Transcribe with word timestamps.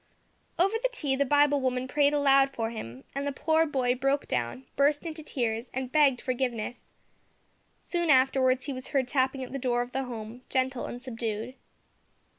Over 0.57 0.77
the 0.81 0.89
tea, 0.91 1.15
the 1.15 1.25
Bible 1.27 1.61
woman 1.61 1.87
prayed 1.87 2.11
aloud 2.11 2.49
for 2.49 2.71
him, 2.71 3.03
and 3.13 3.27
the 3.27 3.31
poor 3.31 3.67
boy 3.67 3.93
broke 3.93 4.27
down, 4.27 4.65
burst 4.75 5.05
into 5.05 5.21
tears, 5.21 5.69
and 5.75 5.91
begged 5.91 6.21
forgiveness. 6.21 6.91
Soon 7.77 8.09
afterwards 8.09 8.65
he 8.65 8.73
was 8.73 8.87
heard 8.87 9.07
tapping 9.07 9.43
at 9.43 9.51
the 9.51 9.59
door 9.59 9.83
of 9.83 9.91
the 9.91 10.05
Home 10.05 10.41
gentle 10.49 10.87
and 10.87 10.99
subdued. 10.99 11.53